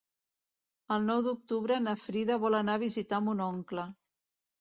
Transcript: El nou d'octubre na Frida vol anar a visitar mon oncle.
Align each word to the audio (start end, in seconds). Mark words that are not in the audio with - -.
El 0.95 1.03
nou 1.09 1.19
d'octubre 1.27 1.77
na 1.87 1.93
Frida 2.05 2.37
vol 2.45 2.57
anar 2.61 2.79
a 2.79 2.83
visitar 2.85 3.21
mon 3.27 3.45
oncle. 3.49 3.85